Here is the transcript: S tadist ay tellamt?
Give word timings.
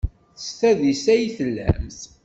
S 0.43 0.47
tadist 0.59 1.05
ay 1.13 1.23
tellamt? 1.37 1.99